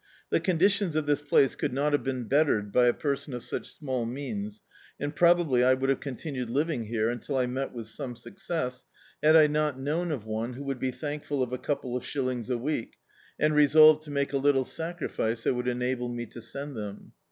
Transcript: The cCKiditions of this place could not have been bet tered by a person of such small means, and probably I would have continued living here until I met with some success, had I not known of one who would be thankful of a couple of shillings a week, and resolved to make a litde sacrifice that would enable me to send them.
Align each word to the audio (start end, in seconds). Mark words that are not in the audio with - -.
The 0.31 0.39
cCKiditions 0.39 0.95
of 0.95 1.05
this 1.05 1.21
place 1.21 1.53
could 1.53 1.73
not 1.73 1.91
have 1.91 2.03
been 2.03 2.23
bet 2.23 2.47
tered 2.47 2.71
by 2.71 2.87
a 2.87 2.91
person 2.93 3.35
of 3.35 3.43
such 3.43 3.71
small 3.77 4.03
means, 4.07 4.63
and 4.99 5.15
probably 5.15 5.63
I 5.63 5.75
would 5.75 5.91
have 5.91 5.99
continued 5.99 6.49
living 6.49 6.85
here 6.85 7.11
until 7.11 7.37
I 7.37 7.45
met 7.45 7.71
with 7.71 7.85
some 7.87 8.15
success, 8.15 8.87
had 9.21 9.35
I 9.35 9.45
not 9.45 9.79
known 9.79 10.09
of 10.09 10.25
one 10.25 10.53
who 10.53 10.63
would 10.63 10.79
be 10.79 10.89
thankful 10.89 11.43
of 11.43 11.53
a 11.53 11.59
couple 11.59 11.95
of 11.95 12.03
shillings 12.03 12.49
a 12.49 12.57
week, 12.57 12.95
and 13.39 13.53
resolved 13.53 14.01
to 14.05 14.09
make 14.09 14.33
a 14.33 14.37
litde 14.39 14.65
sacrifice 14.65 15.43
that 15.43 15.53
would 15.53 15.67
enable 15.67 16.09
me 16.09 16.25
to 16.25 16.41
send 16.41 16.75
them. 16.75 17.11